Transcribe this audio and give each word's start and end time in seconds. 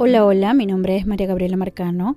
Hola, 0.00 0.24
hola, 0.24 0.54
mi 0.54 0.64
nombre 0.64 0.96
es 0.96 1.08
María 1.08 1.26
Gabriela 1.26 1.56
Marcano. 1.56 2.16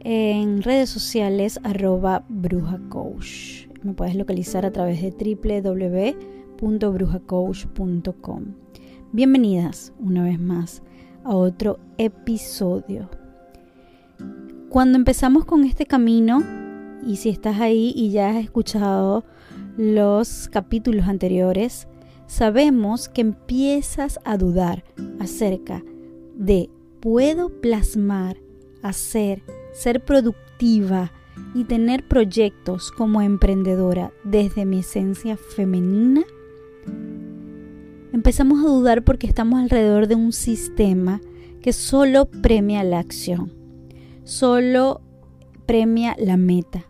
En 0.00 0.62
redes 0.62 0.88
sociales, 0.88 1.60
arroba 1.62 2.24
brujacoach. 2.30 3.68
Me 3.82 3.92
puedes 3.92 4.14
localizar 4.14 4.64
a 4.64 4.72
través 4.72 5.02
de 5.02 5.10
www.brujacoach.com. 6.58 8.44
Bienvenidas 9.12 9.92
una 10.00 10.24
vez 10.24 10.40
más 10.40 10.82
a 11.22 11.36
otro 11.36 11.78
episodio. 11.98 13.10
Cuando 14.70 14.96
empezamos 14.96 15.44
con 15.44 15.64
este 15.64 15.84
camino, 15.84 16.42
y 17.06 17.16
si 17.16 17.28
estás 17.28 17.60
ahí 17.60 17.92
y 17.94 18.08
ya 18.10 18.30
has 18.30 18.36
escuchado 18.36 19.26
los 19.76 20.48
capítulos 20.48 21.08
anteriores, 21.08 21.88
sabemos 22.26 23.10
que 23.10 23.20
empiezas 23.20 24.18
a 24.24 24.38
dudar 24.38 24.82
acerca 25.20 25.84
de 26.36 26.70
puedo 27.06 27.50
plasmar, 27.50 28.36
hacer, 28.82 29.40
ser 29.72 30.04
productiva 30.04 31.12
y 31.54 31.62
tener 31.62 32.04
proyectos 32.04 32.90
como 32.90 33.22
emprendedora 33.22 34.12
desde 34.24 34.64
mi 34.64 34.80
esencia 34.80 35.36
femenina? 35.36 36.24
Empezamos 38.12 38.58
a 38.58 38.68
dudar 38.68 39.04
porque 39.04 39.28
estamos 39.28 39.60
alrededor 39.60 40.08
de 40.08 40.16
un 40.16 40.32
sistema 40.32 41.20
que 41.62 41.72
solo 41.72 42.28
premia 42.28 42.82
la 42.82 42.98
acción, 42.98 43.52
solo 44.24 45.00
premia 45.64 46.16
la 46.18 46.36
meta, 46.36 46.86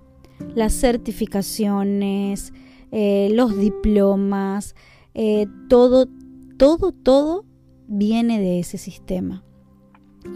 las 0.55 0.73
certificaciones, 0.73 2.55
eh, 2.91 3.29
los 3.35 3.59
diplomas, 3.59 4.77
eh, 5.13 5.47
todo, 5.69 6.09
todo, 6.57 6.93
todo 6.93 7.45
viene 7.87 8.41
de 8.41 8.61
ese 8.61 8.79
sistema. 8.79 9.46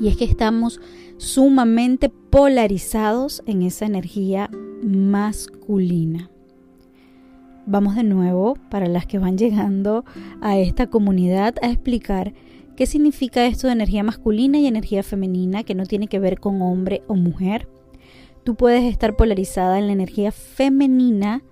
Y 0.00 0.08
es 0.08 0.16
que 0.16 0.24
estamos 0.24 0.80
sumamente 1.16 2.08
polarizados 2.08 3.42
en 3.46 3.62
esa 3.62 3.86
energía 3.86 4.50
masculina. 4.82 6.30
Vamos 7.66 7.94
de 7.94 8.04
nuevo, 8.04 8.56
para 8.70 8.86
las 8.86 9.06
que 9.06 9.18
van 9.18 9.38
llegando 9.38 10.04
a 10.40 10.58
esta 10.58 10.88
comunidad, 10.88 11.54
a 11.62 11.70
explicar 11.70 12.32
qué 12.74 12.86
significa 12.86 13.46
esto 13.46 13.66
de 13.66 13.74
energía 13.74 14.02
masculina 14.02 14.58
y 14.58 14.66
energía 14.66 15.02
femenina, 15.02 15.62
que 15.62 15.74
no 15.74 15.84
tiene 15.84 16.08
que 16.08 16.18
ver 16.18 16.40
con 16.40 16.62
hombre 16.62 17.02
o 17.06 17.14
mujer. 17.14 17.68
Tú 18.42 18.54
puedes 18.54 18.84
estar 18.84 19.16
polarizada 19.16 19.78
en 19.78 19.86
la 19.86 19.92
energía 19.92 20.32
femenina 20.32 21.42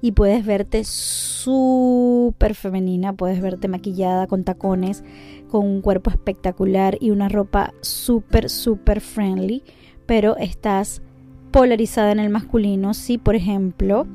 y 0.00 0.12
puedes 0.12 0.46
verte 0.46 0.84
súper 0.84 2.54
femenina, 2.54 3.12
puedes 3.12 3.40
verte 3.40 3.68
maquillada 3.68 4.26
con 4.26 4.44
tacones, 4.44 5.04
con 5.48 5.66
un 5.66 5.80
cuerpo 5.80 6.10
espectacular 6.10 6.96
y 7.00 7.10
una 7.10 7.28
ropa 7.28 7.74
súper, 7.80 8.50
súper 8.50 9.00
friendly, 9.00 9.62
pero 10.06 10.36
estás 10.36 11.02
polarizada 11.50 12.12
en 12.12 12.20
el 12.20 12.30
masculino 12.30 12.94
si, 12.94 13.18
por 13.18 13.34
ejemplo, 13.34 14.06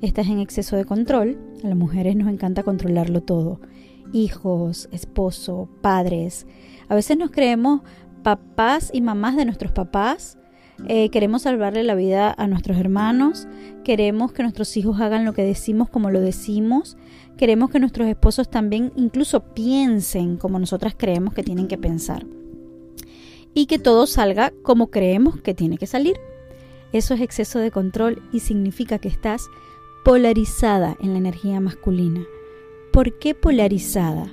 estás 0.00 0.26
en 0.28 0.40
exceso 0.40 0.76
de 0.76 0.84
control. 0.84 1.38
A 1.64 1.68
las 1.68 1.76
mujeres 1.76 2.16
nos 2.16 2.28
encanta 2.28 2.62
controlarlo 2.62 3.22
todo. 3.22 3.60
Hijos, 4.12 4.88
esposo, 4.92 5.68
padres. 5.80 6.46
A 6.88 6.94
veces 6.94 7.16
nos 7.16 7.30
creemos 7.30 7.80
papás 8.22 8.90
y 8.92 9.00
mamás 9.00 9.36
de 9.36 9.44
nuestros 9.44 9.72
papás 9.72 10.38
eh, 10.88 11.10
queremos 11.10 11.42
salvarle 11.42 11.84
la 11.84 11.94
vida 11.94 12.34
a 12.36 12.46
nuestros 12.48 12.76
hermanos, 12.76 13.46
queremos 13.84 14.32
que 14.32 14.42
nuestros 14.42 14.76
hijos 14.76 15.00
hagan 15.00 15.24
lo 15.24 15.32
que 15.32 15.44
decimos 15.44 15.88
como 15.88 16.10
lo 16.10 16.20
decimos, 16.20 16.96
queremos 17.36 17.70
que 17.70 17.80
nuestros 17.80 18.08
esposos 18.08 18.50
también 18.50 18.92
incluso 18.96 19.40
piensen 19.54 20.36
como 20.36 20.58
nosotras 20.58 20.94
creemos 20.96 21.34
que 21.34 21.42
tienen 21.42 21.68
que 21.68 21.78
pensar 21.78 22.26
y 23.54 23.66
que 23.66 23.78
todo 23.78 24.06
salga 24.06 24.52
como 24.62 24.90
creemos 24.90 25.40
que 25.40 25.54
tiene 25.54 25.78
que 25.78 25.86
salir. 25.86 26.16
Eso 26.92 27.14
es 27.14 27.20
exceso 27.20 27.58
de 27.58 27.70
control 27.70 28.22
y 28.32 28.40
significa 28.40 28.98
que 28.98 29.08
estás 29.08 29.48
polarizada 30.04 30.96
en 31.00 31.12
la 31.12 31.18
energía 31.18 31.60
masculina. 31.60 32.24
¿Por 32.92 33.18
qué 33.18 33.34
polarizada? 33.34 34.32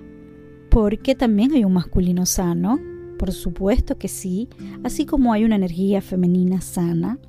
Porque 0.70 1.16
también 1.16 1.54
hay 1.54 1.64
un 1.64 1.74
masculino 1.74 2.26
sano, 2.26 2.80
por 3.18 3.32
supuesto 3.32 3.98
que 3.98 4.08
sí, 4.08 4.50
así 4.84 5.06
como 5.06 5.34
hay 5.34 5.46
una 5.46 5.56
energía 5.56 6.02
femenina 6.02 6.62
sana. 6.62 7.20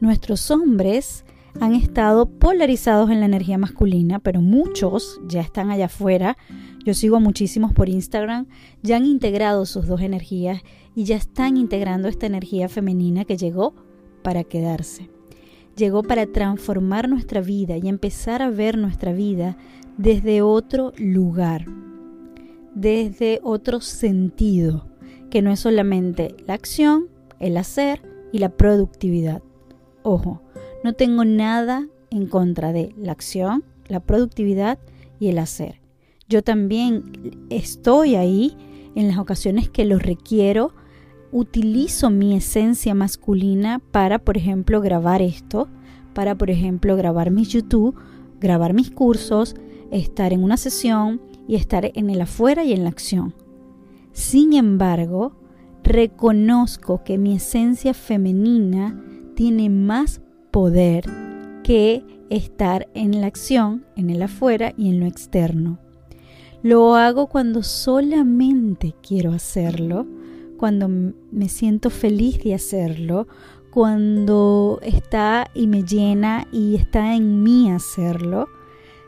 Nuestros 0.00 0.50
hombres 0.50 1.24
han 1.60 1.74
estado 1.74 2.26
polarizados 2.26 3.10
en 3.10 3.20
la 3.20 3.26
energía 3.26 3.58
masculina, 3.58 4.18
pero 4.18 4.40
muchos 4.40 5.20
ya 5.26 5.40
están 5.40 5.70
allá 5.70 5.86
afuera. 5.86 6.36
Yo 6.84 6.94
sigo 6.94 7.20
muchísimos 7.20 7.72
por 7.72 7.88
Instagram, 7.88 8.46
ya 8.82 8.96
han 8.96 9.04
integrado 9.04 9.66
sus 9.66 9.86
dos 9.86 10.00
energías 10.00 10.62
y 10.94 11.04
ya 11.04 11.16
están 11.16 11.56
integrando 11.56 12.08
esta 12.08 12.26
energía 12.26 12.68
femenina 12.68 13.24
que 13.24 13.36
llegó 13.36 13.74
para 14.22 14.44
quedarse. 14.44 15.10
Llegó 15.76 16.02
para 16.02 16.26
transformar 16.26 17.08
nuestra 17.08 17.40
vida 17.40 17.76
y 17.76 17.88
empezar 17.88 18.42
a 18.42 18.50
ver 18.50 18.76
nuestra 18.76 19.12
vida 19.12 19.56
desde 19.96 20.42
otro 20.42 20.92
lugar, 20.96 21.66
desde 22.74 23.40
otro 23.42 23.80
sentido 23.80 24.86
que 25.30 25.42
no 25.42 25.52
es 25.52 25.60
solamente 25.60 26.34
la 26.46 26.54
acción, 26.54 27.08
el 27.38 27.56
hacer 27.56 28.02
y 28.32 28.38
la 28.38 28.48
productividad. 28.48 29.42
Ojo, 30.02 30.42
no 30.84 30.92
tengo 30.92 31.24
nada 31.24 31.86
en 32.10 32.26
contra 32.26 32.72
de 32.72 32.94
la 32.96 33.12
acción, 33.12 33.64
la 33.88 34.00
productividad 34.00 34.78
y 35.18 35.28
el 35.28 35.38
hacer. 35.38 35.80
Yo 36.28 36.42
también 36.42 37.46
estoy 37.50 38.14
ahí 38.14 38.56
en 38.94 39.08
las 39.08 39.18
ocasiones 39.18 39.68
que 39.68 39.84
lo 39.84 39.98
requiero, 39.98 40.72
utilizo 41.32 42.10
mi 42.10 42.34
esencia 42.34 42.94
masculina 42.94 43.80
para, 43.92 44.18
por 44.18 44.36
ejemplo, 44.36 44.80
grabar 44.80 45.22
esto, 45.22 45.68
para, 46.14 46.36
por 46.36 46.50
ejemplo, 46.50 46.96
grabar 46.96 47.30
mis 47.30 47.48
YouTube, 47.48 47.94
grabar 48.40 48.74
mis 48.74 48.90
cursos, 48.90 49.54
estar 49.90 50.32
en 50.32 50.42
una 50.42 50.56
sesión 50.56 51.20
y 51.46 51.54
estar 51.54 51.90
en 51.94 52.10
el 52.10 52.20
afuera 52.20 52.64
y 52.64 52.72
en 52.72 52.84
la 52.84 52.90
acción. 52.90 53.34
Sin 54.12 54.52
embargo, 54.52 55.32
reconozco 55.82 57.04
que 57.04 57.18
mi 57.18 57.36
esencia 57.36 57.94
femenina 57.94 59.02
tiene 59.34 59.70
más 59.70 60.20
poder 60.50 61.04
que 61.62 62.04
estar 62.30 62.88
en 62.94 63.20
la 63.20 63.26
acción, 63.26 63.84
en 63.96 64.10
el 64.10 64.22
afuera 64.22 64.74
y 64.76 64.88
en 64.88 65.00
lo 65.00 65.06
externo. 65.06 65.78
Lo 66.62 66.96
hago 66.96 67.28
cuando 67.28 67.62
solamente 67.62 68.94
quiero 69.06 69.32
hacerlo, 69.32 70.06
cuando 70.56 70.88
me 70.88 71.48
siento 71.48 71.88
feliz 71.90 72.42
de 72.42 72.54
hacerlo, 72.54 73.28
cuando 73.70 74.80
está 74.82 75.50
y 75.54 75.66
me 75.66 75.84
llena 75.84 76.48
y 76.50 76.74
está 76.74 77.14
en 77.14 77.42
mí 77.42 77.70
hacerlo, 77.70 78.48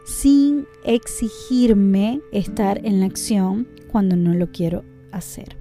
sin 0.04 0.66
exigirme 0.84 2.20
estar 2.32 2.84
en 2.86 3.00
la 3.00 3.06
acción 3.06 3.66
cuando 3.90 4.16
no 4.16 4.34
lo 4.34 4.50
quiero 4.52 4.84
hacer. 5.12 5.56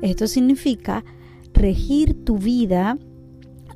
Esto 0.00 0.26
significa 0.26 1.04
regir 1.52 2.24
tu 2.24 2.38
vida 2.38 2.98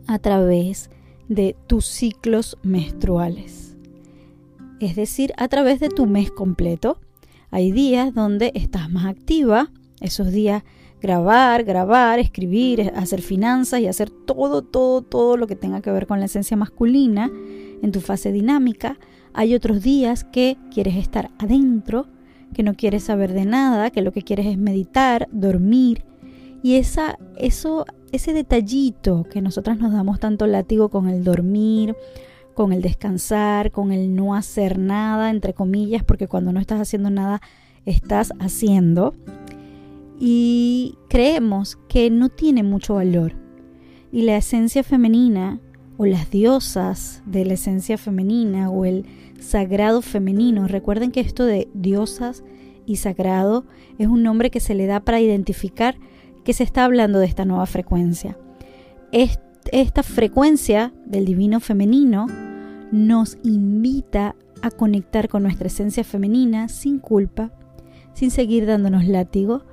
a 0.06 0.19
través 0.19 0.91
de 1.28 1.56
tus 1.66 1.87
ciclos 1.87 2.59
menstruales. 2.62 3.76
Es 4.81 4.97
decir, 4.97 5.32
a 5.37 5.48
través 5.48 5.81
de 5.81 5.88
tu 5.88 6.06
mes 6.06 6.31
completo. 6.31 7.00
Hay 7.50 7.72
días 7.72 8.12
donde 8.12 8.53
estás 8.54 8.91
más 8.91 9.06
activa, 9.06 9.70
esos 10.00 10.32
días 10.32 10.64
grabar, 11.00 11.64
grabar, 11.64 12.19
escribir, 12.19 12.92
hacer 12.97 13.22
finanzas 13.22 13.81
y 13.81 13.87
hacer 13.87 14.10
todo, 14.10 14.62
todo, 14.62 15.03
todo 15.03 15.37
lo 15.37 15.47
que 15.47 15.56
tenga 15.56 15.81
que 15.81 15.92
ver 15.92 16.06
con 16.06 16.19
la 16.19 16.26
esencia 16.26 16.56
masculina 16.56 17.31
en 17.82 17.93
tu 17.93 18.00
fase 18.00 18.32
dinámica. 18.32 18.98
Hay 19.32 19.54
otros 19.54 19.82
días 19.82 20.25
que 20.25 20.56
quieres 20.70 20.97
estar 20.97 21.31
adentro 21.38 22.08
que 22.55 22.62
no 22.62 22.75
quieres 22.75 23.05
saber 23.05 23.32
de 23.32 23.44
nada, 23.44 23.90
que 23.90 24.02
lo 24.02 24.12
que 24.12 24.22
quieres 24.22 24.46
es 24.46 24.58
meditar, 24.58 25.29
dormir. 25.31 26.05
Y 26.62 26.76
esa, 26.76 27.19
eso, 27.37 27.84
ese 28.17 28.33
detallito 28.33 29.25
que 29.31 29.41
nosotras 29.41 29.79
nos 29.79 29.93
damos 29.93 30.19
tanto 30.21 30.47
látigo 30.47 30.89
con 30.89 31.09
el 31.09 31.25
dormir, 31.25 31.95
con 32.55 32.73
el 32.73 32.83
descansar, 32.83 33.71
con 33.71 33.93
el 33.93 34.15
no 34.15 34.35
hacer 34.35 34.79
nada, 34.79 35.31
entre 35.31 35.55
comillas, 35.55 36.03
porque 36.03 36.27
cuando 36.27 36.53
no 36.53 36.61
estás 36.61 36.81
haciendo 36.81 37.11
nada, 37.11 37.41
estás 37.85 38.33
haciendo. 38.41 39.15
Y 40.19 40.97
creemos 41.09 41.77
que 41.89 42.11
no 42.11 42.31
tiene 42.31 42.63
mucho 42.63 42.95
valor. 42.95 43.35
Y 44.11 44.23
la 44.23 44.37
esencia 44.37 44.83
femenina, 44.83 45.61
o 45.99 46.07
las 46.07 46.31
diosas 46.31 47.23
de 47.27 47.45
la 47.45 47.55
esencia 47.55 47.99
femenina, 47.99 48.71
o 48.71 48.85
el 48.85 49.05
sagrado 49.39 50.01
femenino. 50.01 50.67
Recuerden 50.67 51.11
que 51.11 51.21
esto 51.21 51.45
de 51.45 51.69
diosas 51.75 52.43
y 52.87 52.97
sagrado 52.97 53.65
es 53.99 54.07
un 54.07 54.23
nombre 54.23 54.51
que 54.51 54.61
se 54.61 54.75
le 54.75 54.87
da 54.87 55.01
para 55.01 55.21
identificar 55.21 55.97
que 56.46 56.52
se 56.52 56.62
está 56.62 56.84
hablando 56.84 57.19
de 57.19 57.26
esta 57.26 57.44
nueva 57.44 57.66
frecuencia. 57.66 58.38
Esta 59.10 60.04
frecuencia 60.04 60.93
del 61.04 61.25
divino 61.25 61.58
femenino 61.58 62.28
nos 62.93 63.37
invita 63.43 64.37
a 64.62 64.70
conectar 64.70 65.28
con 65.28 65.43
nuestra 65.43 65.66
esencia 65.66 66.04
femenina 66.04 66.69
sin 66.69 67.00
culpa, 67.00 67.50
sin 68.14 68.31
seguir 68.31 68.64
dándonos 68.64 69.06
látigo 69.08 69.64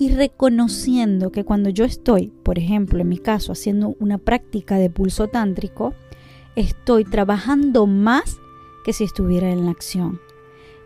y 0.00 0.08
reconociendo 0.14 1.30
que 1.30 1.44
cuando 1.44 1.70
yo 1.70 1.84
estoy, 1.84 2.32
por 2.42 2.58
ejemplo, 2.58 3.00
en 3.00 3.08
mi 3.08 3.18
caso, 3.18 3.52
haciendo 3.52 3.94
una 4.00 4.18
práctica 4.18 4.78
de 4.78 4.90
pulso 4.90 5.28
tántrico, 5.28 5.94
estoy 6.56 7.04
trabajando 7.04 7.86
más 7.86 8.38
que 8.84 8.92
si 8.92 9.04
estuviera 9.04 9.48
en 9.52 9.64
la 9.64 9.70
acción. 9.70 10.20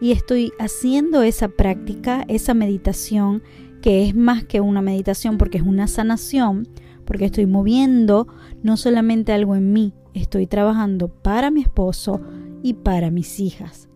Y 0.02 0.12
estoy 0.12 0.52
haciendo 0.58 1.22
esa 1.22 1.48
práctica, 1.48 2.26
esa 2.28 2.52
meditación, 2.52 3.42
que 3.80 4.06
es 4.06 4.14
más 4.14 4.44
que 4.44 4.60
una 4.60 4.82
meditación 4.82 5.38
porque 5.38 5.58
es 5.58 5.64
una 5.64 5.86
sanación, 5.86 6.68
porque 7.04 7.26
estoy 7.26 7.46
moviendo 7.46 8.28
no 8.62 8.76
solamente 8.76 9.32
algo 9.32 9.56
en 9.56 9.72
mí, 9.72 9.92
estoy 10.14 10.46
trabajando 10.46 11.08
para 11.08 11.50
mi 11.50 11.62
esposo 11.62 12.20
y 12.62 12.74
para 12.74 13.10
mis 13.10 13.40
hijas. 13.40 13.88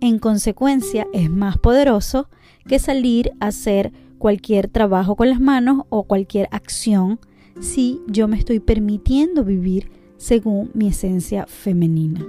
En 0.00 0.18
consecuencia, 0.18 1.06
es 1.12 1.30
más 1.30 1.58
poderoso 1.58 2.28
que 2.66 2.78
salir 2.78 3.32
a 3.40 3.48
hacer 3.48 3.92
cualquier 4.18 4.68
trabajo 4.68 5.16
con 5.16 5.30
las 5.30 5.40
manos 5.40 5.84
o 5.88 6.04
cualquier 6.04 6.48
acción 6.50 7.18
si 7.60 8.00
yo 8.06 8.28
me 8.28 8.38
estoy 8.38 8.60
permitiendo 8.60 9.44
vivir 9.44 9.90
según 10.16 10.70
mi 10.74 10.88
esencia 10.88 11.46
femenina. 11.46 12.24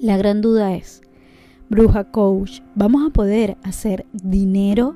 La 0.00 0.16
gran 0.16 0.40
duda 0.40 0.74
es, 0.74 1.02
bruja 1.68 2.10
coach, 2.10 2.60
¿vamos 2.74 3.06
a 3.06 3.10
poder 3.10 3.56
hacer 3.62 4.06
dinero 4.12 4.94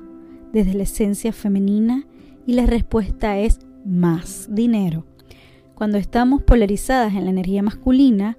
desde 0.51 0.73
la 0.73 0.83
esencia 0.83 1.33
femenina? 1.33 2.05
Y 2.45 2.53
la 2.53 2.65
respuesta 2.65 3.37
es 3.37 3.59
más 3.85 4.47
dinero. 4.49 5.05
Cuando 5.75 5.97
estamos 5.97 6.43
polarizadas 6.43 7.13
en 7.13 7.25
la 7.25 7.31
energía 7.31 7.63
masculina, 7.63 8.37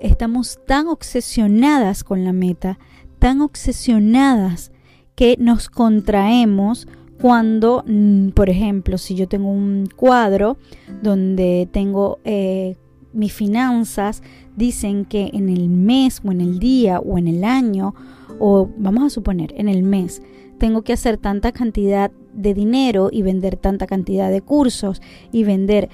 estamos 0.00 0.58
tan 0.66 0.88
obsesionadas 0.88 2.04
con 2.04 2.24
la 2.24 2.32
meta, 2.32 2.78
tan 3.18 3.40
obsesionadas 3.40 4.72
que 5.14 5.36
nos 5.38 5.68
contraemos 5.68 6.86
cuando, 7.20 7.82
mm, 7.86 8.28
por 8.30 8.50
ejemplo, 8.50 8.98
si 8.98 9.14
yo 9.14 9.26
tengo 9.26 9.48
un 9.48 9.88
cuadro 9.96 10.58
donde 11.02 11.68
tengo 11.72 12.18
eh, 12.24 12.76
mis 13.16 13.32
finanzas, 13.32 14.22
dicen 14.56 15.04
que 15.04 15.30
en 15.32 15.48
el 15.48 15.68
mes 15.68 16.20
o 16.24 16.30
en 16.30 16.40
el 16.40 16.58
día 16.58 17.00
o 17.00 17.18
en 17.18 17.28
el 17.28 17.44
año, 17.44 17.94
o 18.38 18.68
vamos 18.76 19.04
a 19.04 19.10
suponer 19.10 19.54
en 19.56 19.68
el 19.68 19.82
mes, 19.82 20.22
tengo 20.58 20.82
que 20.82 20.92
hacer 20.92 21.18
tanta 21.18 21.52
cantidad 21.52 22.10
de 22.32 22.54
dinero 22.54 23.08
y 23.12 23.22
vender 23.22 23.56
tanta 23.56 23.86
cantidad 23.86 24.30
de 24.30 24.40
cursos 24.42 25.02
y 25.32 25.44
vender 25.44 25.88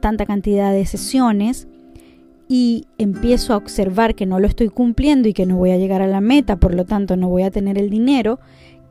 tanta 0.00 0.26
cantidad 0.26 0.72
de 0.72 0.86
sesiones 0.86 1.66
y 2.48 2.86
empiezo 2.98 3.54
a 3.54 3.56
observar 3.56 4.14
que 4.14 4.26
no 4.26 4.40
lo 4.40 4.46
estoy 4.46 4.68
cumpliendo 4.68 5.28
y 5.28 5.32
que 5.32 5.46
no 5.46 5.56
voy 5.56 5.70
a 5.70 5.76
llegar 5.76 6.02
a 6.02 6.08
la 6.08 6.20
meta, 6.20 6.56
por 6.56 6.74
lo 6.74 6.84
tanto 6.84 7.16
no 7.16 7.28
voy 7.28 7.44
a 7.44 7.50
tener 7.50 7.78
el 7.78 7.90
dinero, 7.90 8.40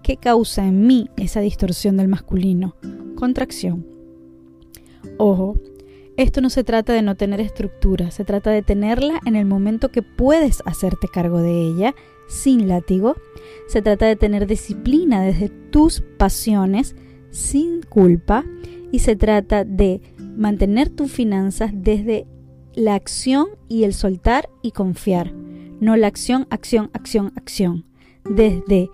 ¿qué 0.02 0.16
causa 0.16 0.66
en 0.66 0.88
mí 0.88 1.10
esa 1.18 1.42
distorsión 1.42 1.98
del 1.98 2.08
masculino? 2.08 2.76
Contracción. 3.16 3.86
Ojo, 5.18 5.56
esto 6.20 6.42
no 6.42 6.50
se 6.50 6.66
trata 6.66 6.92
de 6.92 7.02
no 7.02 7.16
tener 7.16 7.40
estructura, 7.40 8.12
se 8.12 8.26
trata 8.26 8.52
de 8.52 8.62
tenerla 8.62 9.22
en 9.26 9.38
el 9.38 9.46
momento 9.46 9.90
que 9.90 10.02
puedes 10.02 10.62
hacerte 10.66 11.08
cargo 11.08 11.42
de 11.42 11.62
ella 11.62 11.96
sin 12.28 12.68
látigo. 12.68 13.16
Se 13.70 13.82
trata 13.82 14.06
de 14.06 14.18
tener 14.18 14.46
disciplina 14.46 15.22
desde 15.22 15.48
tus 15.48 16.02
pasiones 16.18 16.98
sin 17.32 17.84
culpa 17.84 18.44
y 18.92 19.00
se 19.00 19.16
trata 19.16 19.64
de 19.64 20.02
mantener 20.36 20.90
tus 20.90 21.10
finanzas 21.10 21.72
desde 21.74 22.28
la 22.74 22.96
acción 22.96 23.48
y 23.70 23.86
el 23.86 23.94
soltar 23.94 24.50
y 24.62 24.72
confiar, 24.72 25.34
no 25.80 25.96
la 25.96 26.08
acción, 26.08 26.48
acción, 26.50 26.90
acción, 26.92 27.32
acción. 27.38 27.86
Desde 28.26 28.90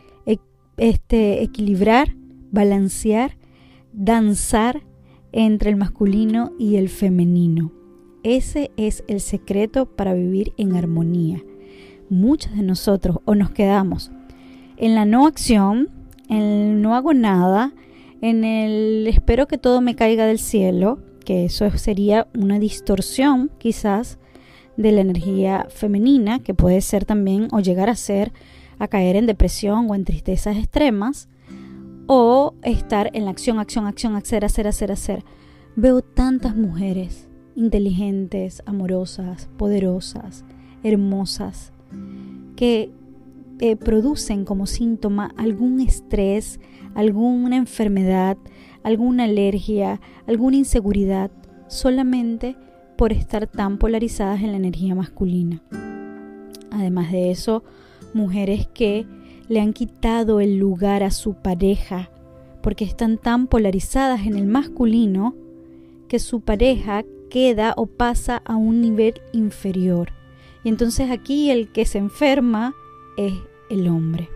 este 0.78 1.42
equilibrar, 1.42 2.16
balancear, 2.52 3.36
danzar 3.94 4.84
entre 5.36 5.70
el 5.70 5.76
masculino 5.76 6.54
y 6.58 6.78
el 6.78 6.90
femenino. 6.90 7.72
Ese 8.24 8.72
es 8.78 9.04
el 9.08 9.20
secreto 9.20 9.86
para 9.86 10.14
vivir 10.14 10.54
en 10.58 10.76
armonía. 10.76 11.44
Muchos 12.10 12.56
de 12.56 12.64
nosotros 12.64 13.20
o 13.26 13.36
nos 13.36 13.52
quedamos 13.52 14.12
en 14.78 14.96
la 14.96 15.06
no 15.06 15.28
acción, 15.28 15.90
en 16.30 16.42
el 16.42 16.82
no 16.82 16.96
hago 16.96 17.14
nada, 17.14 17.74
en 18.22 18.44
el 18.44 19.06
espero 19.08 19.48
que 19.48 19.58
todo 19.58 19.82
me 19.82 19.96
caiga 19.96 20.26
del 20.26 20.40
cielo, 20.40 21.00
que 21.26 21.46
eso 21.46 21.70
sería 21.78 22.28
una 22.34 22.58
distorsión 22.58 23.52
quizás 23.58 24.18
de 24.78 24.92
la 24.92 25.02
energía 25.02 25.68
femenina, 25.70 26.40
que 26.40 26.54
puede 26.54 26.82
ser 26.82 27.06
también 27.06 27.50
o 27.52 27.60
llegar 27.60 27.90
a 27.90 27.96
ser 27.96 28.32
a 28.80 28.88
caer 28.88 29.16
en 29.16 29.26
depresión 29.26 29.90
o 29.90 29.96
en 29.96 30.06
tristezas 30.06 30.58
extremas, 30.58 31.30
o 32.08 32.54
estar 32.64 33.10
en 33.14 33.26
la 33.26 33.32
acción, 33.32 33.60
acción, 33.60 33.86
acción, 33.86 34.16
hacer, 34.16 34.46
hacer, 34.46 34.68
hacer, 34.68 34.92
hacer. 34.92 35.24
Veo 35.76 36.02
tantas 36.02 36.56
mujeres 36.56 37.28
inteligentes, 37.56 38.62
amorosas, 38.66 39.50
poderosas, 39.58 40.46
hermosas, 40.84 41.72
que 42.56 42.92
eh, 43.60 43.76
producen 43.76 44.46
como 44.46 44.66
síntoma 44.66 45.34
algún 45.38 45.80
estrés, 45.80 46.60
alguna 46.94 47.56
enfermedad, 47.56 48.38
alguna 48.84 49.24
alergia, 49.24 50.02
alguna 50.28 50.58
inseguridad, 50.58 51.32
solamente 51.68 52.56
por 52.98 53.12
estar 53.12 53.48
tan 53.48 53.78
polarizadas 53.78 54.42
en 54.42 54.52
la 54.52 54.58
energía 54.58 54.96
masculina. 54.96 55.62
Además 56.72 57.12
de 57.12 57.32
eso, 57.32 57.64
mujeres 58.14 58.68
que 58.68 59.06
le 59.48 59.60
han 59.60 59.74
quitado 59.74 60.40
el 60.40 60.58
lugar 60.58 61.04
a 61.04 61.12
su 61.12 61.36
pareja 61.36 62.10
porque 62.62 62.84
están 62.84 63.18
tan 63.18 63.48
polarizadas 63.48 64.26
en 64.26 64.36
el 64.36 64.48
masculino 64.48 65.36
que 66.08 66.20
su 66.20 66.42
pareja 66.42 67.04
queda 67.30 67.74
o 67.78 67.86
pasa 67.86 68.42
a 68.46 68.56
un 68.56 68.82
nivel 68.82 69.14
inferior. 69.34 70.10
Y 70.64 70.70
entonces 70.70 71.12
aquí 71.12 71.52
el 71.52 71.72
que 71.72 71.86
se 71.86 72.00
enferma 72.00 72.74
es 73.18 73.34
el 73.70 73.88
hombre. 73.88 74.30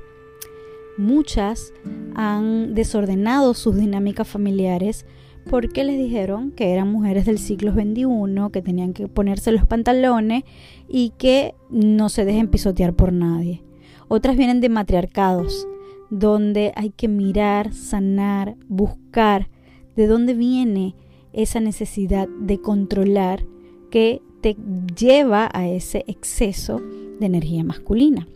Muchas 0.97 1.73
han 2.13 2.75
desordenado 2.75 3.53
sus 3.53 3.75
dinámicas 3.77 4.27
familiares 4.27 5.05
porque 5.49 5.83
les 5.83 5.97
dijeron 5.97 6.51
que 6.51 6.73
eran 6.73 6.91
mujeres 6.91 7.25
del 7.25 7.39
siglo 7.39 7.71
XXI, 7.71 8.51
que 8.51 8.61
tenían 8.61 8.93
que 8.93 9.07
ponerse 9.07 9.51
los 9.51 9.65
pantalones 9.65 10.43
y 10.87 11.13
que 11.17 11.55
no 11.71 12.09
se 12.09 12.25
dejen 12.25 12.49
pisotear 12.49 12.93
por 12.93 13.11
nadie. 13.11 13.63
Otras 14.09 14.35
vienen 14.35 14.59
de 14.59 14.69
matriarcados, 14.69 15.67
donde 16.09 16.73
hay 16.75 16.89
que 16.89 17.07
mirar, 17.07 17.73
sanar, 17.73 18.55
buscar 18.67 19.47
de 19.95 20.07
dónde 20.07 20.33
viene 20.33 20.95
esa 21.31 21.59
necesidad 21.59 22.27
de 22.27 22.59
controlar 22.59 23.45
que 23.91 24.21
te 24.41 24.57
lleva 24.99 25.49
a 25.53 25.67
ese 25.67 26.03
exceso 26.07 26.81
de 27.19 27.25
energía 27.25 27.63
masculina. 27.63 28.27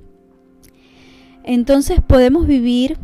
Entonces 1.44 2.02
podemos 2.02 2.48
vivir 2.48 2.98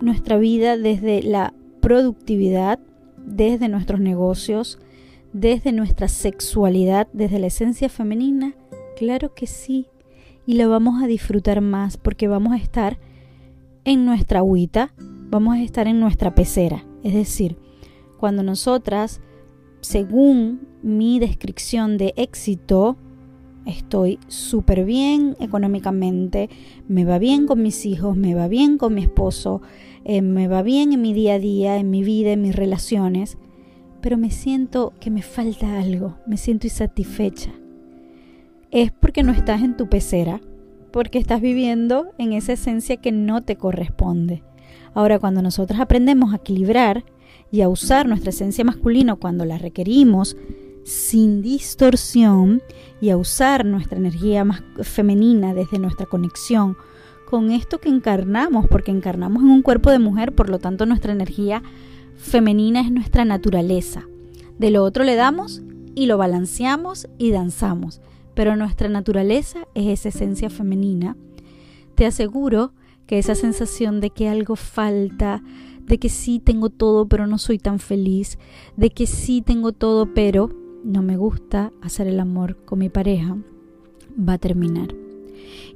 nuestra 0.00 0.38
vida 0.38 0.76
desde 0.76 1.22
la 1.22 1.52
productividad, 1.80 2.80
desde 3.18 3.68
nuestros 3.68 4.00
negocios, 4.00 4.78
desde 5.32 5.72
nuestra 5.72 6.08
sexualidad, 6.08 7.08
desde 7.12 7.38
la 7.38 7.48
esencia 7.48 7.88
femenina. 7.88 8.54
Claro 8.96 9.34
que 9.34 9.46
sí, 9.46 9.86
y 10.46 10.54
la 10.54 10.66
vamos 10.66 11.02
a 11.02 11.06
disfrutar 11.06 11.60
más 11.60 11.96
porque 11.96 12.28
vamos 12.28 12.52
a 12.52 12.56
estar 12.56 12.98
en 13.84 14.04
nuestra 14.04 14.40
agüita, 14.40 14.92
vamos 14.98 15.56
a 15.56 15.62
estar 15.62 15.86
en 15.86 16.00
nuestra 16.00 16.34
pecera. 16.34 16.84
Es 17.02 17.14
decir, 17.14 17.56
cuando 18.18 18.42
nosotras, 18.42 19.20
según 19.80 20.68
mi 20.82 21.18
descripción 21.18 21.96
de 21.96 22.12
éxito, 22.16 22.96
estoy 23.66 24.18
súper 24.28 24.84
bien 24.84 25.36
económicamente, 25.40 26.50
me 26.88 27.04
va 27.04 27.18
bien 27.18 27.46
con 27.46 27.62
mis 27.62 27.86
hijos, 27.86 28.16
me 28.16 28.34
va 28.34 28.48
bien 28.48 28.78
con 28.78 28.94
mi 28.94 29.02
esposo, 29.02 29.62
eh, 30.04 30.22
me 30.22 30.48
va 30.48 30.62
bien 30.62 30.92
en 30.92 31.02
mi 31.02 31.12
día 31.12 31.34
a 31.34 31.38
día, 31.38 31.76
en 31.76 31.90
mi 31.90 32.02
vida, 32.02 32.32
en 32.32 32.42
mis 32.42 32.56
relaciones, 32.56 33.38
pero 34.00 34.18
me 34.18 34.30
siento 34.30 34.92
que 34.98 35.10
me 35.10 35.22
falta 35.22 35.78
algo, 35.78 36.16
me 36.26 36.36
siento 36.36 36.66
insatisfecha 36.66 37.52
es 38.72 38.90
porque 38.90 39.22
no 39.22 39.32
estás 39.32 39.62
en 39.62 39.76
tu 39.76 39.88
pecera, 39.88 40.40
porque 40.92 41.18
estás 41.18 41.40
viviendo 41.42 42.06
en 42.18 42.32
esa 42.32 42.54
esencia 42.54 42.96
que 42.96 43.12
no 43.12 43.42
te 43.42 43.56
corresponde. 43.56 44.42
Ahora, 44.94 45.18
cuando 45.18 45.42
nosotros 45.42 45.78
aprendemos 45.78 46.32
a 46.32 46.36
equilibrar 46.36 47.04
y 47.50 47.60
a 47.60 47.68
usar 47.68 48.08
nuestra 48.08 48.30
esencia 48.30 48.64
masculina 48.64 49.14
cuando 49.14 49.44
la 49.44 49.58
requerimos 49.58 50.36
sin 50.84 51.42
distorsión 51.42 52.62
y 53.00 53.10
a 53.10 53.18
usar 53.18 53.64
nuestra 53.66 53.98
energía 53.98 54.44
más 54.44 54.62
femenina 54.82 55.54
desde 55.54 55.78
nuestra 55.78 56.06
conexión 56.06 56.76
con 57.28 57.50
esto 57.50 57.78
que 57.78 57.88
encarnamos, 57.88 58.66
porque 58.68 58.90
encarnamos 58.90 59.42
en 59.42 59.50
un 59.50 59.62
cuerpo 59.62 59.90
de 59.90 59.98
mujer, 59.98 60.34
por 60.34 60.48
lo 60.48 60.58
tanto 60.58 60.86
nuestra 60.86 61.12
energía 61.12 61.62
femenina 62.16 62.80
es 62.80 62.90
nuestra 62.90 63.24
naturaleza. 63.24 64.06
De 64.58 64.70
lo 64.70 64.82
otro 64.82 65.04
le 65.04 65.14
damos 65.14 65.62
y 65.94 66.06
lo 66.06 66.18
balanceamos 66.18 67.08
y 67.18 67.30
danzamos 67.32 68.00
pero 68.34 68.56
nuestra 68.56 68.88
naturaleza 68.88 69.66
es 69.74 69.86
esa 69.86 70.08
esencia 70.08 70.50
femenina, 70.50 71.16
te 71.94 72.06
aseguro 72.06 72.72
que 73.06 73.18
esa 73.18 73.34
sensación 73.34 74.00
de 74.00 74.10
que 74.10 74.28
algo 74.28 74.56
falta, 74.56 75.42
de 75.86 75.98
que 75.98 76.08
sí 76.08 76.40
tengo 76.40 76.70
todo 76.70 77.06
pero 77.08 77.26
no 77.26 77.38
soy 77.38 77.58
tan 77.58 77.78
feliz, 77.78 78.38
de 78.76 78.90
que 78.90 79.06
sí 79.06 79.42
tengo 79.42 79.72
todo 79.72 80.14
pero 80.14 80.50
no 80.84 81.02
me 81.02 81.16
gusta 81.16 81.72
hacer 81.82 82.06
el 82.06 82.20
amor 82.20 82.56
con 82.64 82.78
mi 82.78 82.88
pareja, 82.88 83.36
va 84.18 84.34
a 84.34 84.38
terminar. 84.38 84.94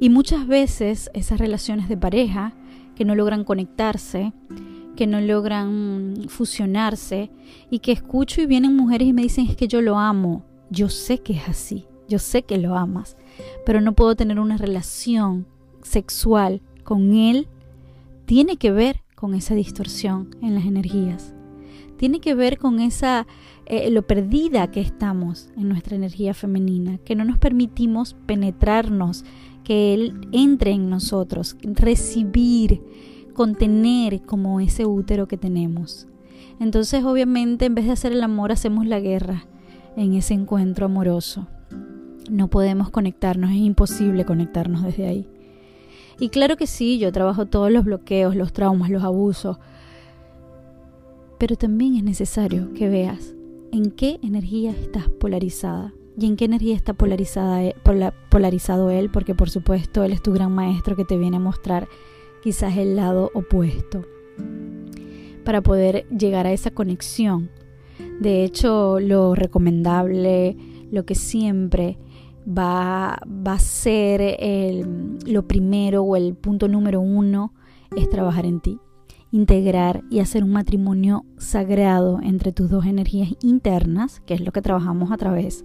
Y 0.01 0.11
muchas 0.11 0.47
veces 0.47 1.11
esas 1.15 1.39
relaciones 1.39 1.89
de 1.89 1.97
pareja 1.97 2.55
que 2.95 3.05
no 3.05 3.15
logran 3.15 3.45
conectarse, 3.45 4.33
que 4.97 5.07
no 5.07 5.21
logran 5.21 6.25
fusionarse 6.29 7.31
y 7.71 7.81
que 7.81 7.93
escucho 7.93 8.41
y 8.41 8.47
vienen 8.47 8.75
mujeres 8.75 9.09
y 9.09 9.13
me 9.13 9.23
dicen 9.23 9.47
es 9.47 9.57
que 9.57 9.69
yo 9.69 9.83
lo 9.83 9.99
amo, 9.99 10.45
yo 10.71 10.89
sé 10.89 11.19
que 11.19 11.35
es 11.35 11.49
así, 11.49 11.87
yo 12.09 12.19
sé 12.19 12.43
que 12.43 12.59
lo 12.59 12.77
amas, 12.77 13.17
pero 13.65 13.81
no 13.81 13.95
puedo 13.95 14.15
tener 14.15 14.39
una 14.39 14.57
relación 14.57 15.47
sexual 15.83 16.63
con 16.85 17.15
él, 17.15 17.49
tiene 18.27 18.57
que 18.57 18.71
ver 18.73 19.03
con 19.15 19.35
esa 19.35 19.55
distorsión 19.55 20.37
en 20.43 20.55
las 20.55 20.67
energías. 20.67 21.35
Tiene 21.97 22.21
que 22.21 22.35
ver 22.35 22.59
con 22.59 22.81
esa 22.81 23.27
eh, 23.65 23.91
lo 23.91 24.07
perdida 24.07 24.71
que 24.71 24.81
estamos 24.81 25.51
en 25.57 25.69
nuestra 25.69 25.97
energía 25.97 26.35
femenina, 26.35 26.99
que 26.99 27.17
no 27.17 27.25
nos 27.25 27.39
permitimos 27.39 28.15
penetrarnos, 28.27 29.25
que 29.65 29.95
él 29.95 30.29
entre 30.33 30.73
en 30.73 30.91
nosotros, 30.91 31.57
recibir, 31.63 32.83
contener 33.33 34.23
como 34.23 34.61
ese 34.61 34.87
útero 34.87 35.27
que 35.27 35.37
tenemos. 35.39 36.07
Entonces, 36.61 37.05
obviamente, 37.05 37.65
en 37.65 37.75
vez 37.75 37.87
de 37.87 37.93
hacer 37.93 38.13
el 38.13 38.23
amor, 38.23 38.53
hacemos 38.53 38.87
la 38.87 39.01
guerra 39.01 39.47
en 39.97 40.15
ese 40.15 40.35
encuentro 40.35 40.87
amoroso. 40.87 41.49
No 42.31 42.49
podemos 42.49 42.91
conectarnos, 42.91 43.51
es 43.51 43.57
imposible 43.57 44.25
conectarnos 44.25 44.83
desde 44.83 45.07
ahí. 45.07 45.29
Y 46.19 46.31
claro 46.31 46.57
que 46.57 46.67
sí, 46.67 46.99
yo 46.99 47.13
trabajo 47.13 47.47
todos 47.47 47.71
los 47.71 47.85
bloqueos, 47.85 48.35
los 48.35 48.53
traumas, 48.53 48.91
los 48.91 49.05
abusos, 49.05 49.59
pero 51.39 51.57
también 51.57 51.95
es 51.95 52.03
necesario 52.03 52.73
que 52.73 52.89
veas 52.89 53.35
en 53.73 53.91
qué 53.91 54.19
energía 54.23 54.71
estás 54.71 55.09
polarizada 55.09 55.93
y 56.19 56.27
en 56.27 56.37
qué 56.37 56.47
energía 56.47 56.75
está 56.75 56.95
polarizada, 56.95 57.63
e, 57.63 57.77
polarizado 58.31 58.91
él, 58.91 59.11
porque 59.11 59.35
por 59.35 59.51
supuesto 59.51 60.03
él 60.05 60.13
es 60.13 60.23
tu 60.23 60.33
gran 60.33 60.53
maestro 60.55 60.97
que 60.97 61.05
te 61.05 61.19
viene 61.19 61.37
a 61.37 61.41
mostrar 61.41 61.89
quizás 62.43 62.77
el 62.79 62.97
lado 62.97 63.31
opuesto 63.35 64.07
para 65.45 65.63
poder 65.63 66.07
llegar 66.09 66.47
a 66.47 66.53
esa 66.53 66.71
conexión. 66.71 67.51
De 68.21 68.45
hecho, 68.45 68.99
lo 68.99 69.35
recomendable, 69.35 70.57
lo 70.91 71.05
que 71.05 71.15
siempre 71.15 71.99
va, 72.47 73.19
va 73.27 73.55
a 73.55 73.59
ser 73.59 74.37
el, 74.39 75.19
lo 75.27 75.47
primero 75.47 76.03
o 76.03 76.17
el 76.17 76.35
punto 76.35 76.69
número 76.69 77.01
uno 77.01 77.53
es 77.97 78.09
trabajar 78.09 78.47
en 78.47 78.61
ti, 78.61 78.79
integrar 79.31 80.03
y 80.11 80.21
hacer 80.21 80.45
un 80.45 80.53
matrimonio 80.53 81.25
sagrado 81.39 82.21
entre 82.23 82.53
tus 82.53 82.71
dos 82.71 82.87
energías 82.87 83.31
internas, 83.43 84.21
que 84.27 84.35
es 84.35 84.41
lo 84.41 84.53
que 84.53 84.63
trabajamos 84.63 85.11
a 85.13 85.17
través 85.17 85.65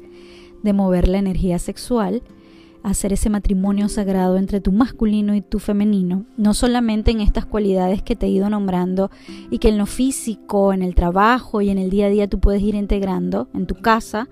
de 0.64 0.74
mover 0.74 1.08
la 1.08 1.20
energía 1.20 1.60
sexual, 1.60 2.24
hacer 2.84 3.14
ese 3.14 3.30
matrimonio 3.30 3.90
sagrado 3.90 4.38
entre 4.38 4.60
tu 4.60 4.72
masculino 4.72 5.36
y 5.36 5.42
tu 5.42 5.60
femenino, 5.60 6.26
no 6.38 6.54
solamente 6.54 7.12
en 7.12 7.22
estas 7.22 7.46
cualidades 7.46 8.02
que 8.02 8.16
te 8.16 8.26
he 8.26 8.30
ido 8.30 8.50
nombrando 8.50 9.12
y 9.52 9.60
que 9.60 9.70
en 9.70 9.78
lo 9.78 9.86
físico, 9.86 10.74
en 10.74 10.82
el 10.82 10.96
trabajo 10.96 11.62
y 11.62 11.70
en 11.70 11.78
el 11.78 11.92
día 11.92 12.08
a 12.08 12.10
día 12.10 12.28
tú 12.28 12.40
puedes 12.40 12.62
ir 12.64 12.74
integrando 12.74 13.50
en 13.54 13.68
tu 13.68 13.76
casa, 13.76 14.30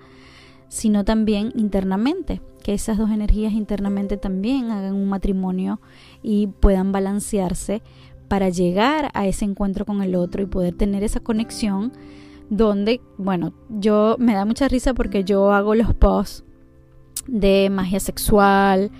sino 0.70 1.04
también 1.04 1.52
internamente, 1.56 2.40
que 2.62 2.72
esas 2.72 2.96
dos 2.96 3.10
energías 3.10 3.52
internamente 3.52 4.16
también 4.16 4.70
hagan 4.70 4.94
un 4.94 5.08
matrimonio 5.08 5.80
y 6.22 6.46
puedan 6.46 6.92
balancearse 6.92 7.82
para 8.28 8.50
llegar 8.50 9.10
a 9.12 9.26
ese 9.26 9.44
encuentro 9.44 9.84
con 9.84 10.00
el 10.00 10.14
otro 10.14 10.42
y 10.42 10.46
poder 10.46 10.74
tener 10.76 11.02
esa 11.02 11.18
conexión 11.18 11.92
donde, 12.50 13.00
bueno, 13.18 13.52
yo 13.68 14.14
me 14.20 14.34
da 14.34 14.44
mucha 14.44 14.68
risa 14.68 14.94
porque 14.94 15.24
yo 15.24 15.52
hago 15.52 15.74
los 15.74 15.92
posts 15.92 16.44
de 17.26 17.68
magia 17.68 17.98
sexual, 17.98 18.92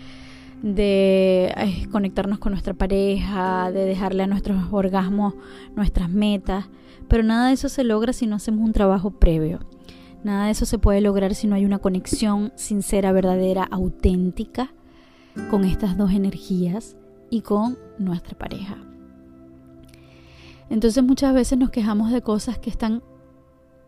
de 0.63 1.55
conectarnos 1.93 2.41
con 2.41 2.51
nuestra 2.51 2.75
pareja, 2.75 3.71
de 3.71 3.85
dejarle 3.85 4.25
a 4.25 4.27
nuestros 4.27 4.61
orgasmos 4.73 5.35
nuestras 5.77 6.11
metas, 6.11 6.69
pero 7.07 7.23
nada 7.23 7.47
de 7.47 7.55
eso 7.55 7.69
se 7.69 7.85
logra 7.85 8.13
si 8.13 8.27
no 8.27 8.35
hacemos 8.35 8.67
un 8.67 8.73
trabajo 8.73 9.13
previo. 9.13 9.61
Nada 10.23 10.47
de 10.47 10.51
eso 10.51 10.67
se 10.67 10.79
puede 10.79 11.01
lograr 11.01 11.35
si 11.35 11.47
no 11.47 11.55
hay 11.55 11.65
una 11.65 11.79
conexión 11.79 12.53
sincera, 12.55 13.13
verdadera, 13.13 13.65
auténtica 13.65 14.73
con 15.51 15.65
estas 15.65 15.97
dos 15.97 16.11
energías 16.13 16.97
y 17.31 17.41
con 17.41 17.79
nuestra 17.99 18.37
pareja. 18.37 18.77
Entonces 20.69 21.03
muchas 21.03 21.35
veces 21.35 21.59
nos 21.59 21.71
quejamos 21.71 22.13
de 22.13 22.23
cosas 22.23 22.59
que 22.59 22.71
están, 22.71 23.03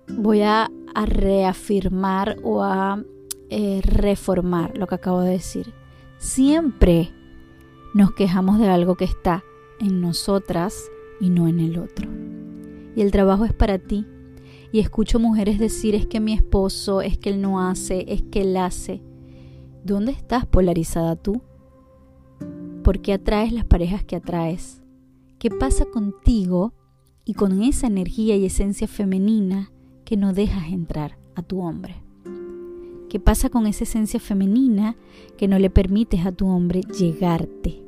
voy 0.09 0.43
a, 0.43 0.71
reafirmar 1.07 2.37
o 2.43 2.63
a 2.63 3.03
eh, 3.49 3.81
reformar 3.83 4.77
lo 4.77 4.87
que 4.87 4.95
acabo 4.95 5.23
de 5.23 5.31
decir. 5.31 5.73
Siempre 6.19 7.11
nos 7.95 8.13
quejamos 8.13 8.59
de 8.59 8.69
algo 8.69 8.97
que 8.97 9.07
está 9.07 9.43
en 9.81 10.03
nosotras 10.03 10.91
y 11.19 11.31
no 11.31 11.49
en 11.49 11.61
el 11.61 11.79
otro. 11.79 12.11
Y 12.95 13.01
el 13.01 13.11
trabajo 13.11 13.47
es 13.47 13.55
para 13.55 13.79
ti, 13.79 14.07
y 14.73 14.81
escucho 14.81 15.21
mujeres 15.21 15.59
decir 15.59 15.95
es 15.95 16.07
que 16.07 16.19
mi 16.19 16.33
esposo, 16.33 17.03
es 17.03 17.19
que 17.19 17.29
él 17.29 17.43
no 17.43 17.61
hace, 17.61 18.07
es 18.09 18.23
que 18.23 18.41
él 18.41 18.57
hace. 18.57 19.03
¿Dónde 19.85 20.13
estás 20.13 20.47
polarizada 20.47 21.15
tú? 21.15 21.43
¿Por 22.83 23.01
qué 23.01 23.13
atraes 23.13 23.53
las 23.53 23.67
parejas 23.67 24.03
que 24.03 24.17
atraes? 24.17 24.83
¿Qué 25.39 25.51
pasa 25.51 25.85
contigo 25.85 26.73
y 27.27 27.35
con 27.35 27.63
esa 27.63 27.87
energía 27.87 28.35
y 28.37 28.47
esencia 28.47 28.89
femenina 28.89 29.71
que 30.07 30.17
no 30.17 30.33
dejas 30.33 30.69
entrar 30.69 31.19
a 31.35 31.43
tu 31.43 31.61
hombre? 31.61 31.97
¿Qué 33.11 33.21
pasa 33.21 33.51
con 33.51 33.67
esa 33.67 33.85
esencia 33.85 34.21
femenina 34.21 34.97
que 35.37 35.49
no 35.49 35.59
le 35.59 35.69
permites 35.69 36.25
a 36.25 36.33
tu 36.33 36.49
hombre 36.49 36.81
llegarte? 36.99 37.85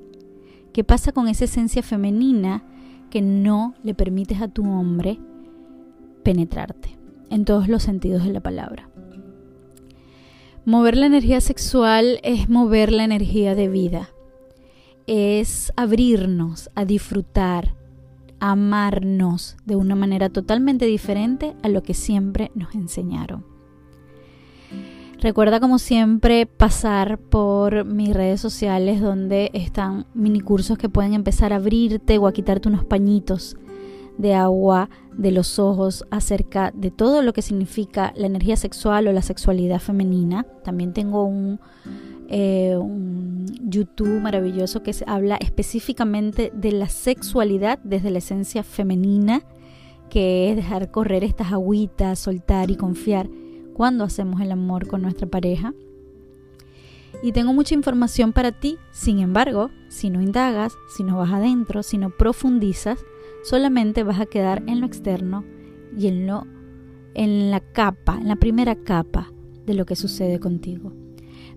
¿Qué 0.74 0.84
pasa 0.84 1.12
con 1.12 1.28
esa 1.28 1.46
esencia 1.46 1.82
femenina 1.82 2.62
que 3.08 3.22
no 3.22 3.74
le 3.82 3.94
permites 3.94 4.42
a 4.42 4.48
tu 4.48 4.68
hombre 4.68 5.18
penetrarte, 6.24 6.98
en 7.30 7.44
todos 7.44 7.68
los 7.68 7.84
sentidos 7.84 8.24
de 8.24 8.32
la 8.32 8.40
palabra. 8.40 8.88
Mover 10.64 10.96
la 10.96 11.06
energía 11.06 11.40
sexual 11.40 12.18
es 12.22 12.48
mover 12.48 12.90
la 12.90 13.04
energía 13.04 13.54
de 13.54 13.68
vida, 13.68 14.08
es 15.06 15.72
abrirnos 15.76 16.70
a 16.74 16.86
disfrutar, 16.86 17.74
a 18.40 18.52
amarnos 18.52 19.56
de 19.66 19.76
una 19.76 19.94
manera 19.94 20.30
totalmente 20.30 20.86
diferente 20.86 21.54
a 21.62 21.68
lo 21.68 21.82
que 21.82 21.94
siempre 21.94 22.50
nos 22.54 22.74
enseñaron. 22.74 23.44
Recuerda 25.20 25.60
como 25.60 25.78
siempre 25.78 26.46
pasar 26.46 27.18
por 27.18 27.84
mis 27.84 28.12
redes 28.12 28.40
sociales 28.40 29.00
donde 29.00 29.50
están 29.54 30.06
mini 30.14 30.40
cursos 30.40 30.76
que 30.76 30.88
pueden 30.88 31.14
empezar 31.14 31.52
a 31.52 31.56
abrirte 31.56 32.18
o 32.18 32.26
a 32.26 32.32
quitarte 32.32 32.68
unos 32.68 32.84
pañitos 32.84 33.56
de 34.18 34.34
agua 34.34 34.90
de 35.12 35.30
los 35.32 35.58
ojos 35.58 36.04
acerca 36.10 36.72
de 36.74 36.90
todo 36.90 37.22
lo 37.22 37.32
que 37.32 37.42
significa 37.42 38.12
la 38.16 38.26
energía 38.26 38.56
sexual 38.56 39.08
o 39.08 39.12
la 39.12 39.22
sexualidad 39.22 39.80
femenina. 39.80 40.46
También 40.62 40.92
tengo 40.92 41.24
un, 41.24 41.60
eh, 42.28 42.78
YouTube 43.60 44.20
maravilloso 44.20 44.82
que 44.82 44.94
habla 45.06 45.36
específicamente 45.36 46.50
de 46.54 46.72
la 46.72 46.88
sexualidad 46.88 47.78
desde 47.84 48.10
la 48.10 48.18
esencia 48.18 48.62
femenina, 48.62 49.42
que 50.10 50.50
es 50.50 50.56
dejar 50.56 50.90
correr 50.90 51.24
estas 51.24 51.52
agüitas, 51.52 52.18
soltar 52.18 52.70
y 52.70 52.76
confiar 52.76 53.28
cuando 53.74 54.04
hacemos 54.04 54.40
el 54.40 54.52
amor 54.52 54.86
con 54.86 55.02
nuestra 55.02 55.26
pareja. 55.26 55.74
Y 57.22 57.32
tengo 57.32 57.52
mucha 57.52 57.74
información 57.74 58.32
para 58.32 58.52
ti, 58.52 58.76
sin 58.90 59.18
embargo, 59.18 59.70
si 59.88 60.10
no 60.10 60.20
indagas, 60.20 60.74
si 60.94 61.04
no 61.04 61.16
vas 61.16 61.32
adentro, 61.32 61.82
si 61.82 61.98
no 61.98 62.10
profundizas, 62.10 62.98
solamente 63.44 64.02
vas 64.02 64.20
a 64.20 64.26
quedar 64.26 64.62
en 64.66 64.80
lo 64.80 64.86
externo 64.86 65.44
y 65.96 66.08
en 66.08 66.26
lo 66.26 66.46
en 67.14 67.52
la 67.52 67.60
capa, 67.60 68.18
en 68.20 68.26
la 68.26 68.36
primera 68.36 68.74
capa 68.74 69.30
de 69.66 69.74
lo 69.74 69.86
que 69.86 69.94
sucede 69.94 70.40
contigo. 70.40 70.92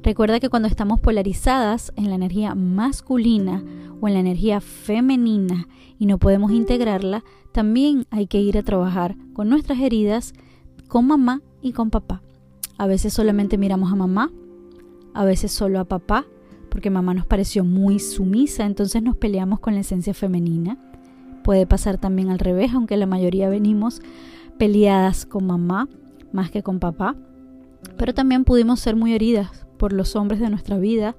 Recuerda 0.03 0.39
que 0.39 0.50
cuando 0.50 0.67
estamos 0.67 1.01
polarizadas 1.01 1.91
en 1.96 2.10
la 2.10 2.15
energía 2.15 2.53
masculina 2.53 3.63
o 4.00 4.08
en 4.08 4.13
la 4.13 4.20
energía 4.20 4.62
femenina 4.62 5.67
y 5.98 6.06
no 6.06 6.20
podemos 6.20 6.51
integrarla, 6.51 7.24
también 7.51 8.06
hay 8.12 8.27
que 8.27 8.39
ir 8.39 8.58
a 8.58 8.63
trabajar 8.63 9.15
con 9.34 9.50
nuestras 9.50 9.79
heridas 9.79 10.34
con 10.88 11.08
mamá 11.08 11.41
y 11.62 11.72
con 11.74 11.89
papá. 11.89 12.22
A 12.77 12.86
veces 12.86 13.13
solamente 13.13 13.58
miramos 13.58 13.91
a 13.91 13.96
mamá, 13.96 14.32
a 15.13 15.25
veces 15.25 15.51
solo 15.51 15.79
a 15.79 15.86
papá, 15.86 16.25
porque 16.70 16.89
mamá 16.89 17.13
nos 17.13 17.25
pareció 17.25 17.63
muy 17.63 18.00
sumisa, 18.00 18.65
entonces 18.65 19.01
nos 19.01 19.17
peleamos 19.17 19.60
con 19.60 19.74
la 19.74 19.79
esencia 19.79 20.13
femenina. 20.13 20.77
Puede 21.47 21.65
pasar 21.65 21.97
también 21.97 22.29
al 22.29 22.39
revés, 22.39 22.73
aunque 22.73 22.97
la 22.97 23.05
mayoría 23.05 23.47
venimos 23.47 24.01
peleadas 24.57 25.25
con 25.25 25.47
mamá 25.47 25.87
más 26.33 26.51
que 26.51 26.61
con 26.61 26.81
papá. 26.81 27.15
Pero 27.97 28.13
también 28.13 28.43
pudimos 28.43 28.81
ser 28.81 28.97
muy 28.97 29.13
heridas 29.13 29.65
por 29.77 29.93
los 29.93 30.17
hombres 30.17 30.41
de 30.41 30.49
nuestra 30.49 30.77
vida 30.77 31.15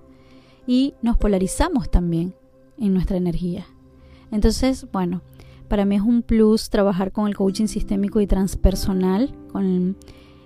y 0.67 0.93
nos 1.01 1.17
polarizamos 1.17 1.91
también 1.91 2.35
en 2.77 2.93
nuestra 2.93 3.17
energía. 3.17 3.65
Entonces, 4.31 4.87
bueno, 4.93 5.23
para 5.67 5.87
mí 5.87 5.97
es 5.97 6.03
un 6.03 6.21
plus 6.21 6.69
trabajar 6.69 7.11
con 7.11 7.27
el 7.27 7.35
coaching 7.35 7.67
sistémico 7.67 8.21
y 8.21 8.27
transpersonal, 8.27 9.35
con 9.51 9.97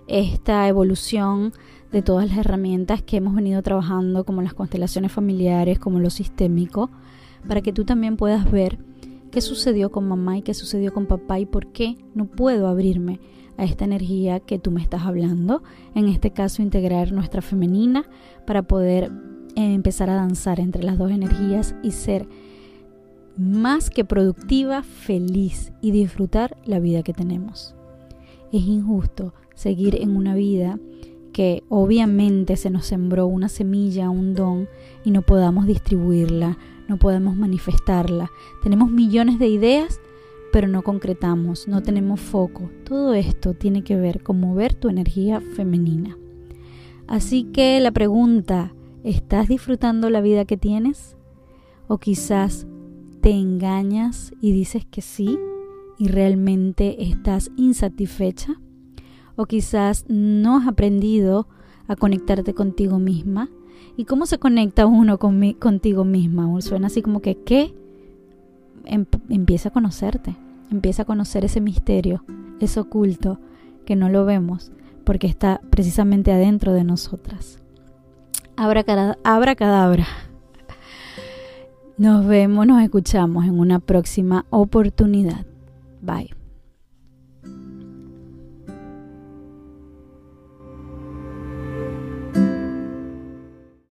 esta 0.07 0.69
evolución 0.69 1.55
de 1.91 2.03
todas 2.03 2.29
las 2.29 2.39
herramientas 2.39 3.03
que 3.03 3.17
hemos 3.17 3.35
venido 3.35 3.61
trabajando, 3.63 4.23
como 4.23 4.43
las 4.43 4.55
constelaciones 4.55 5.11
familiares, 5.11 5.81
como 5.81 5.99
lo 5.99 6.11
sistémico, 6.11 6.89
para 7.49 7.63
que 7.63 7.73
tú 7.73 7.85
también 7.85 8.17
puedas 8.17 8.49
ver 8.49 8.79
qué 9.33 9.41
sucedió 9.41 9.91
con 9.91 10.07
mamá 10.07 10.39
y 10.39 10.43
qué 10.43 10.55
sucedió 10.55 10.93
con 10.93 11.07
papá 11.07 11.41
y 11.41 11.47
por 11.47 11.73
qué 11.73 11.97
no 12.15 12.27
puedo 12.27 12.69
abrirme 12.69 13.19
a 13.57 13.65
esta 13.65 13.85
energía 13.85 14.39
que 14.41 14.59
tú 14.59 14.71
me 14.71 14.83
estás 14.83 15.03
hablando. 15.03 15.63
En 15.95 16.07
este 16.07 16.31
caso, 16.31 16.63
integrar 16.63 17.11
nuestra 17.13 17.43
femenina 17.43 18.05
para 18.47 18.63
poder 18.63 19.11
eh, 19.57 19.75
empezar 19.75 20.11
a 20.11 20.15
danzar 20.15 20.61
entre 20.61 20.85
las 20.85 20.99
dos 20.99 21.11
energías 21.11 21.75
y 21.83 21.93
ser 21.93 22.29
más 23.39 23.89
que 23.89 24.05
productiva, 24.05 24.83
feliz 24.83 25.73
y 25.81 25.91
disfrutar 25.91 26.59
la 26.67 26.79
vida 26.79 27.03
que 27.03 27.15
tenemos. 27.15 27.75
Es 28.53 28.63
injusto 28.63 29.33
seguir 29.55 29.97
en 30.03 30.15
una 30.15 30.35
vida 30.35 30.79
que 31.33 31.65
obviamente 31.69 32.57
se 32.57 32.71
nos 32.71 32.87
sembró 32.87 33.27
una 33.27 33.49
semilla, 33.49 34.11
un 34.11 34.35
don, 34.35 34.69
y 35.05 35.11
no 35.11 35.23
podamos 35.23 35.67
distribuirla, 35.67 36.59
no 36.89 36.99
podemos 36.99 37.37
manifestarla. 37.37 38.31
Tenemos 38.63 38.91
millones 38.91 39.39
de 39.39 39.49
ideas, 39.49 40.01
pero 40.53 40.69
no 40.69 40.83
concretamos, 40.83 41.67
no 41.67 41.83
tenemos 41.83 42.21
foco. 42.21 42.71
Todo 42.85 43.15
esto 43.15 43.55
tiene 43.55 43.83
que 43.83 43.97
ver 43.97 44.23
con 44.23 44.39
mover 44.39 44.75
tu 44.75 44.89
energía 44.89 45.41
femenina. 45.41 46.17
Así 47.07 47.45
que 47.45 47.81
la 47.81 47.91
pregunta, 47.91 48.75
¿estás 49.03 49.49
disfrutando 49.49 50.11
la 50.11 50.21
vida 50.21 50.45
que 50.45 50.57
tienes? 50.57 51.17
¿O 51.89 51.99
quizás 51.99 52.67
te 53.21 53.31
engañas 53.31 54.33
y 54.41 54.53
dices 54.53 54.85
que 54.85 55.01
sí 55.01 55.39
y 55.99 56.09
realmente 56.09 57.03
estás 57.03 57.51
insatisfecha? 57.57 58.61
¿O 59.37 59.47
quizás 59.47 60.05
no 60.09 60.59
has 60.59 60.69
aprendido 60.69 61.47
a 61.89 61.97
conectarte 61.97 62.55
contigo 62.55 62.99
misma? 62.99 63.49
¿Y 63.97 64.05
cómo 64.05 64.27
se 64.27 64.39
conecta 64.39 64.87
uno 64.87 65.19
contigo 65.19 66.05
misma? 66.05 66.61
Suena 66.61 66.87
así 66.87 67.03
como 67.03 67.21
que, 67.21 67.37
¿qué? 67.37 67.75
Em, 68.85 69.07
empieza 69.29 69.69
a 69.69 69.73
conocerte, 69.73 70.37
empieza 70.71 71.03
a 71.03 71.07
conocer 71.07 71.45
ese 71.45 71.61
misterio, 71.61 72.25
ese 72.61 72.81
oculto, 72.81 73.39
que 73.85 73.97
no 73.97 74.09
lo 74.09 74.25
vemos, 74.25 74.73
porque 75.05 75.27
está 75.27 75.61
precisamente 75.71 76.33
adentro 76.33 76.73
de 76.73 76.85
nosotras. 76.85 77.59
Abra, 78.57 78.85
abra 79.25 79.55
cadabra. 79.55 80.07
Nos 81.99 82.27
vemos, 82.27 82.67
nos 82.67 82.83
escuchamos 82.83 83.45
en 83.45 83.59
una 83.59 83.79
próxima 83.79 84.47
oportunidad. 84.51 85.45
Bye. 86.01 86.42